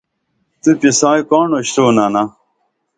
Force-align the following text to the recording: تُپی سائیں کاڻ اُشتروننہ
تُپی 0.61 0.89
سائیں 0.99 1.25
کاڻ 1.29 1.47
اُشتروننہ 1.57 2.23